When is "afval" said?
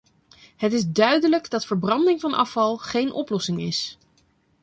2.33-2.77